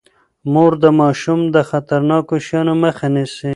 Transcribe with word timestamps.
مور 0.53 0.71
د 0.83 0.85
ماشوم 0.99 1.39
د 1.55 1.57
خطرناکو 1.69 2.35
شيانو 2.45 2.73
مخه 2.83 3.07
نيسي. 3.15 3.49